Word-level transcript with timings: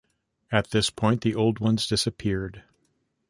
At 0.51 0.71
this 0.71 0.89
point, 0.89 1.21
the 1.21 1.35
Old 1.35 1.59
Ones 1.59 1.85
disappeared. 1.85 2.63